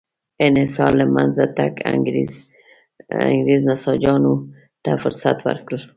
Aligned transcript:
انحصار 0.47 0.91
له 0.99 1.05
منځه 1.15 1.43
تګ 1.57 1.73
انګرېز 3.27 3.61
نساجانو 3.69 4.33
ته 4.83 4.91
فرصت 5.03 5.37
ورکړ. 5.47 5.77